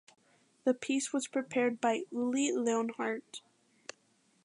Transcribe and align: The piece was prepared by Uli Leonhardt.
The 0.63 0.73
piece 0.73 1.13
was 1.13 1.27
prepared 1.27 1.79
by 1.79 2.05
Uli 2.09 2.51
Leonhardt. 2.53 3.41